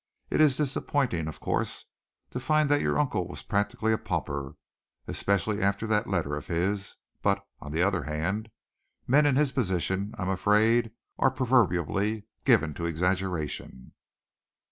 [0.31, 1.85] It is disappointing, of course,
[2.31, 4.55] to find that your uncle was practically a pauper,
[5.05, 8.49] especially after that letter of his, but, on the other hand,
[9.05, 13.91] men in his position, I am afraid, are proverbially given to exaggeration."